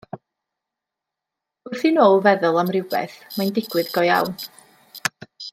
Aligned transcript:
Wrth 1.71 1.85
i 1.91 1.93
Now 1.99 2.07
feddwl 2.29 2.59
am 2.63 2.73
rywbeth, 2.77 3.21
mae'n 3.37 3.55
digwydd 3.59 3.95
go 3.99 4.09
iawn. 4.13 4.37